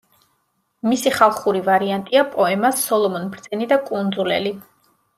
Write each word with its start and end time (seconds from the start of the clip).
მისი 0.91 1.13
ხალხური 1.17 1.61
ვარიანტია 1.69 2.25
პოემა 2.33 2.75
„სოლომონ 2.81 3.31
ბრძენი 3.37 3.71
და 3.75 3.81
კუნძულელი“. 3.93 4.61